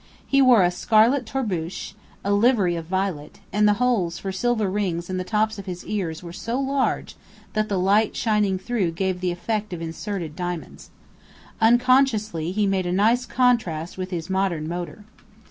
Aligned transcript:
He 0.25 0.41
wore 0.41 0.63
a 0.63 0.71
scarlet 0.71 1.27
tarboosh, 1.27 1.93
a 2.23 2.33
livery 2.33 2.75
of 2.75 2.85
violet, 2.85 3.39
and 3.53 3.67
the 3.67 3.73
holes 3.75 4.17
for 4.17 4.31
silver 4.31 4.67
rings 4.67 5.11
in 5.11 5.17
the 5.17 5.23
tops 5.23 5.59
of 5.59 5.67
his 5.67 5.85
ears 5.85 6.23
were 6.23 6.33
so 6.33 6.59
large 6.59 7.15
that 7.53 7.69
the 7.69 7.77
light 7.77 8.15
shining 8.15 8.57
through 8.57 8.93
gave 8.93 9.21
the 9.21 9.29
effect 9.29 9.73
of 9.73 9.79
inserted 9.79 10.35
diamonds. 10.35 10.89
Unconsciously 11.61 12.51
he 12.51 12.65
made 12.65 12.87
a 12.87 12.91
nice 12.91 13.27
contrast 13.27 13.95
with 13.95 14.09
his 14.09 14.27
modern 14.27 14.67
motor. 14.67 15.05